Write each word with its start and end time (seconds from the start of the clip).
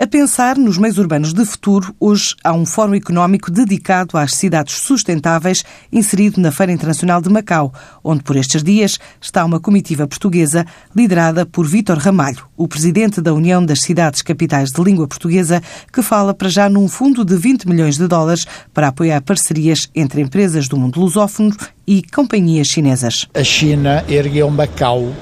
A 0.00 0.06
pensar 0.06 0.56
nos 0.56 0.78
meios 0.78 0.96
urbanos 0.96 1.34
de 1.34 1.44
futuro, 1.44 1.92
hoje 1.98 2.32
há 2.44 2.52
um 2.52 2.64
fórum 2.64 2.94
económico 2.94 3.50
dedicado 3.50 4.16
às 4.16 4.32
cidades 4.32 4.74
sustentáveis, 4.74 5.64
inserido 5.92 6.40
na 6.40 6.52
Feira 6.52 6.70
Internacional 6.70 7.20
de 7.20 7.28
Macau, 7.28 7.74
onde 8.04 8.22
por 8.22 8.36
estes 8.36 8.62
dias 8.62 9.00
está 9.20 9.44
uma 9.44 9.58
comitiva 9.58 10.06
portuguesa 10.06 10.64
liderada 10.94 11.44
por 11.44 11.66
Vítor 11.66 11.98
Ramalho, 11.98 12.46
o 12.56 12.68
presidente 12.68 13.20
da 13.20 13.34
União 13.34 13.66
das 13.66 13.80
Cidades 13.80 14.22
Capitais 14.22 14.70
de 14.70 14.80
Língua 14.80 15.08
Portuguesa, 15.08 15.60
que 15.92 16.00
fala 16.00 16.32
para 16.32 16.48
já 16.48 16.68
num 16.68 16.86
fundo 16.86 17.24
de 17.24 17.36
20 17.36 17.68
milhões 17.68 17.98
de 17.98 18.06
dólares 18.06 18.46
para 18.72 18.86
apoiar 18.86 19.20
parcerias 19.22 19.90
entre 19.96 20.20
empresas 20.20 20.68
do 20.68 20.76
mundo 20.76 21.00
lusófono 21.00 21.50
e 21.84 22.04
companhias 22.04 22.68
chinesas. 22.68 23.26
A 23.34 23.42
China 23.42 24.04
ergueu 24.08 24.48
Macau 24.48 25.12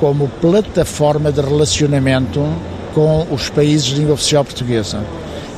como 0.00 0.26
plataforma 0.40 1.30
de 1.30 1.42
relacionamento 1.42 2.40
com 2.94 3.26
os 3.30 3.48
países 3.48 3.86
de 3.86 3.94
língua 3.96 4.14
oficial 4.14 4.44
portuguesa. 4.44 5.00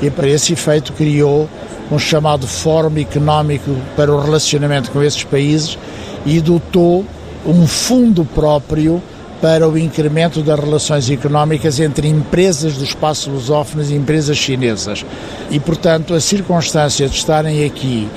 E 0.02 0.10
para 0.10 0.28
esse 0.28 0.52
efeito 0.52 0.92
criou 0.92 1.48
um 1.90 1.98
chamado 1.98 2.46
Fórum 2.46 2.96
Económico 2.98 3.76
para 3.96 4.12
o 4.12 4.20
Relacionamento 4.20 4.90
com 4.90 5.02
esses 5.02 5.24
países 5.24 5.78
e 6.24 6.40
dotou 6.40 7.04
um 7.46 7.66
fundo 7.66 8.24
próprio 8.24 9.02
para 9.40 9.68
o 9.68 9.76
incremento 9.76 10.42
das 10.42 10.58
relações 10.58 11.10
económicas 11.10 11.78
entre 11.78 12.08
empresas 12.08 12.78
do 12.78 12.84
espaço 12.84 13.30
lusófono 13.30 13.82
e 13.84 13.94
empresas 13.94 14.38
chinesas. 14.38 15.04
E, 15.50 15.60
portanto, 15.60 16.14
a 16.14 16.20
circunstância 16.20 17.06
de 17.08 17.14
estarem 17.14 17.64
aqui 17.64 18.08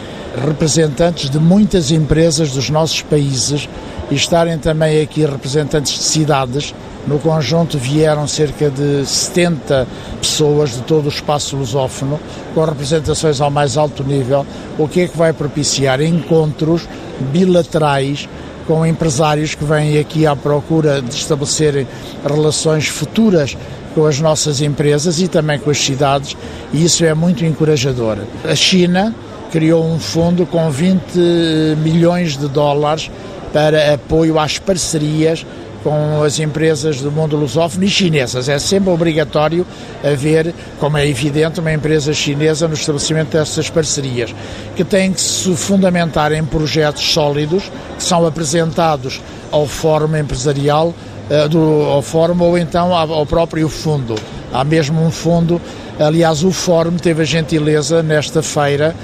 representantes 0.45 1.29
de 1.29 1.39
muitas 1.39 1.91
empresas 1.91 2.51
dos 2.51 2.69
nossos 2.69 3.01
países 3.01 3.67
e 4.09 4.15
estarem 4.15 4.57
também 4.57 5.01
aqui 5.01 5.25
representantes 5.25 5.93
de 5.93 6.03
cidades 6.03 6.73
no 7.07 7.19
conjunto 7.19 7.77
vieram 7.77 8.27
cerca 8.27 8.69
de 8.69 9.05
70 9.05 9.87
pessoas 10.19 10.71
de 10.71 10.81
todo 10.81 11.05
o 11.05 11.09
espaço 11.09 11.55
lusófono, 11.55 12.19
com 12.53 12.63
representações 12.65 13.39
ao 13.39 13.49
mais 13.49 13.77
alto 13.77 14.03
nível, 14.03 14.45
o 14.77 14.87
que 14.87 15.01
é 15.01 15.07
que 15.07 15.17
vai 15.17 15.31
propiciar 15.31 16.01
encontros 16.01 16.87
bilaterais 17.31 18.27
com 18.67 18.85
empresários 18.85 19.55
que 19.55 19.63
vêm 19.63 19.97
aqui 19.97 20.27
à 20.27 20.35
procura 20.35 21.01
de 21.01 21.15
estabelecer 21.15 21.87
relações 22.25 22.87
futuras 22.87 23.57
com 23.95 24.05
as 24.05 24.19
nossas 24.19 24.61
empresas 24.61 25.21
e 25.21 25.29
também 25.29 25.57
com 25.57 25.71
as 25.71 25.77
cidades, 25.77 26.35
e 26.73 26.83
isso 26.83 27.05
é 27.05 27.13
muito 27.13 27.45
encorajador. 27.45 28.17
A 28.43 28.53
China 28.53 29.15
criou 29.49 29.85
um 29.85 29.97
fundo 29.97 30.45
com 30.45 30.69
20 30.69 31.77
milhões 31.81 32.37
de 32.37 32.49
dólares 32.49 33.09
para 33.53 33.93
apoio 33.93 34.37
às 34.37 34.59
parcerias 34.59 35.45
com 35.83 36.23
as 36.23 36.39
empresas 36.39 37.01
do 37.01 37.11
mundo 37.11 37.35
lusófono 37.35 37.83
e 37.83 37.89
chinesas. 37.89 38.49
É 38.49 38.59
sempre 38.59 38.89
obrigatório 38.89 39.65
haver, 40.03 40.53
como 40.79 40.97
é 40.97 41.07
evidente, 41.07 41.59
uma 41.59 41.71
empresa 41.71 42.13
chinesa 42.13 42.67
no 42.67 42.73
estabelecimento 42.73 43.29
dessas 43.29 43.69
parcerias, 43.69 44.33
que 44.75 44.83
têm 44.83 45.13
que 45.13 45.21
se 45.21 45.55
fundamentar 45.55 46.31
em 46.31 46.43
projetos 46.43 47.03
sólidos 47.11 47.63
que 47.97 48.03
são 48.03 48.25
apresentados 48.25 49.21
ao 49.51 49.65
Fórum 49.65 50.15
Empresarial, 50.15 50.93
eh, 51.29 51.47
do, 51.47 51.83
ao 51.83 52.01
Fórum 52.01 52.41
ou 52.41 52.57
então 52.57 52.93
ao 52.93 53.25
próprio 53.25 53.69
fundo. 53.69 54.15
Há 54.53 54.63
mesmo 54.63 55.01
um 55.03 55.11
fundo, 55.11 55.61
aliás, 55.99 56.43
o 56.43 56.51
Fórum 56.51 56.97
teve 56.97 57.21
a 57.21 57.25
gentileza 57.25 58.01
nesta 58.01 58.41
feira 58.41 58.95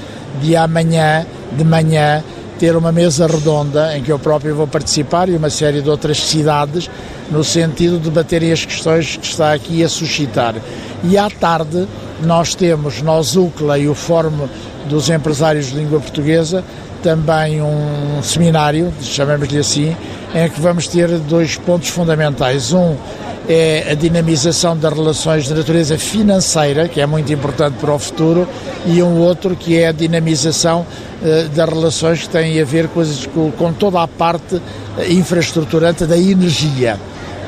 de 0.41 0.55
amanhã, 0.55 1.25
de 1.51 1.63
manhã, 1.63 2.23
ter 2.59 2.75
uma 2.75 2.91
mesa 2.91 3.27
redonda 3.27 3.97
em 3.97 4.03
que 4.03 4.11
eu 4.11 4.19
próprio 4.19 4.55
vou 4.55 4.67
participar 4.67 5.29
e 5.29 5.35
uma 5.35 5.49
série 5.49 5.81
de 5.81 5.89
outras 5.89 6.19
cidades, 6.19 6.89
no 7.31 7.43
sentido 7.43 7.97
de 7.97 8.05
debaterem 8.05 8.51
as 8.51 8.65
questões 8.65 9.17
que 9.17 9.25
está 9.25 9.53
aqui 9.53 9.83
a 9.83 9.89
suscitar. 9.89 10.55
E 11.03 11.17
à 11.17 11.29
tarde 11.29 11.87
nós 12.21 12.55
temos, 12.55 13.01
nós 13.01 13.35
UCLA 13.35 13.79
e 13.79 13.87
o 13.87 13.95
Fórum 13.95 14.47
dos 14.87 15.09
Empresários 15.09 15.67
de 15.67 15.77
Língua 15.77 15.99
Portuguesa, 15.99 16.63
também 17.01 17.61
um 17.61 18.21
seminário, 18.23 18.93
chamemos-lhe 19.01 19.57
assim, 19.57 19.95
em 20.33 20.49
que 20.49 20.61
vamos 20.61 20.87
ter 20.87 21.09
dois 21.19 21.57
pontos 21.57 21.89
fundamentais. 21.89 22.71
Um 22.71 22.95
é 23.47 23.91
a 23.91 23.95
dinamização 23.95 24.77
das 24.77 24.93
relações 24.93 25.45
de 25.45 25.53
natureza 25.53 25.97
financeira, 25.97 26.87
que 26.87 27.01
é 27.01 27.05
muito 27.05 27.31
importante 27.31 27.75
para 27.79 27.93
o 27.93 27.99
futuro, 27.99 28.47
e 28.85 29.01
um 29.03 29.19
outro 29.19 29.55
que 29.55 29.77
é 29.77 29.87
a 29.87 29.91
dinamização 29.91 30.81
uh, 31.21 31.49
das 31.49 31.69
relações 31.69 32.21
que 32.21 32.29
têm 32.29 32.61
a 32.61 32.65
ver 32.65 32.87
com, 32.87 33.51
com, 33.51 33.73
toda 33.73 34.01
a 34.01 34.07
parte 34.07 34.55
uh, 34.55 34.61
infraestruturante 35.09 36.05
da 36.05 36.17
energia. 36.17 36.97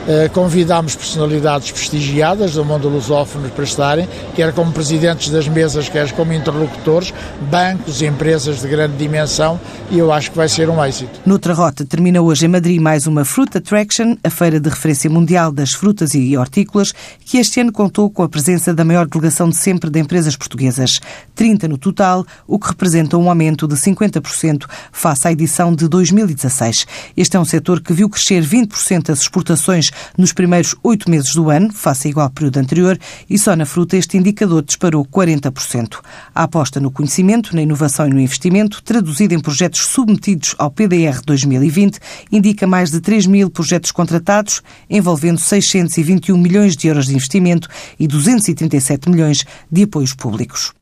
Eh, 0.07 0.29
convidámos 0.29 0.95
personalidades 0.95 1.71
prestigiadas 1.71 2.53
do 2.53 2.63
mundo 2.63 2.88
lusófono 2.88 3.49
para 3.49 3.63
estarem, 3.63 4.07
quer 4.35 4.53
como 4.53 4.71
presidentes 4.71 5.31
das 5.31 5.47
mesas, 5.47 5.89
quer 5.89 6.11
como 6.11 6.31
interlocutores, 6.31 7.11
bancos, 7.49 8.03
empresas 8.03 8.61
de 8.61 8.67
grande 8.67 8.95
dimensão, 8.97 9.59
e 9.89 9.97
eu 9.97 10.13
acho 10.13 10.29
que 10.29 10.38
vai 10.38 10.47
ser 10.47 10.69
um 10.69 10.83
êxito. 10.83 11.19
Noutra 11.25 11.55
rota, 11.55 11.83
termina 11.83 12.21
hoje 12.21 12.45
em 12.45 12.49
Madrid 12.49 12.79
mais 12.79 13.07
uma 13.07 13.25
Fruit 13.25 13.57
Attraction, 13.57 14.15
a 14.23 14.29
feira 14.29 14.59
de 14.59 14.69
referência 14.69 15.09
mundial 15.09 15.51
das 15.51 15.71
frutas 15.71 16.13
e 16.13 16.38
hortícolas, 16.38 16.94
que 17.25 17.39
este 17.39 17.59
ano 17.59 17.71
contou 17.71 18.07
com 18.07 18.21
a 18.21 18.29
presença 18.29 18.75
da 18.75 18.85
maior 18.85 19.07
delegação 19.07 19.49
de 19.49 19.55
sempre 19.55 19.89
de 19.89 19.99
empresas 19.99 20.35
portuguesas, 20.35 21.01
30 21.33 21.67
no 21.67 21.79
total, 21.79 22.23
o 22.47 22.59
que 22.59 22.67
representa 22.67 23.17
um 23.17 23.27
aumento 23.27 23.67
de 23.67 23.73
50% 23.73 24.65
face 24.91 25.27
à 25.27 25.31
edição 25.31 25.73
de 25.73 25.88
2016. 25.88 26.85
Este 27.17 27.38
é 27.38 27.39
um 27.39 27.45
setor 27.45 27.81
que 27.81 27.91
viu 27.91 28.07
crescer 28.07 28.44
20% 28.44 29.09
as 29.09 29.21
exportações 29.21 29.94
nos 30.17 30.33
primeiros 30.33 30.75
oito 30.83 31.09
meses 31.09 31.33
do 31.33 31.50
ano, 31.50 31.72
face 31.73 32.07
ao 32.07 32.11
igual 32.11 32.29
período 32.29 32.57
anterior, 32.57 32.97
e 33.29 33.38
só 33.38 33.56
na 33.56 33.66
fruta 33.66 33.97
este 33.97 34.17
indicador 34.17 34.63
disparou 34.63 35.06
40%. 35.06 36.00
A 36.33 36.44
aposta 36.44 36.79
no 36.79 36.91
conhecimento, 36.91 37.56
na 37.56 37.61
inovação 37.61 38.07
e 38.07 38.11
no 38.11 38.19
investimento, 38.19 38.81
traduzida 38.83 39.33
em 39.33 39.39
projetos 39.39 39.88
submetidos 39.88 40.56
ao 40.57 40.72
PDR 40.72 41.22
2020, 41.25 42.00
indica 42.31 42.67
mais 42.67 42.91
de 42.91 43.00
3 43.00 43.25
mil 43.25 43.50
projetos 43.50 43.91
contratados, 43.91 44.61
envolvendo 44.89 45.39
621 45.39 46.38
milhões 46.38 46.75
de 46.75 46.88
euros 46.88 47.07
de 47.07 47.16
investimento 47.16 47.67
e 48.00 48.07
237 48.07 49.09
milhões 49.09 49.44
de 49.72 49.83
apoios 49.83 50.13
públicos. 50.13 50.73